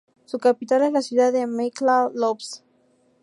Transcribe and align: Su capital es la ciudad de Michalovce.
Su 0.25 0.39
capital 0.39 0.81
es 0.81 0.91
la 0.93 1.03
ciudad 1.03 1.31
de 1.31 1.45
Michalovce. 1.45 2.63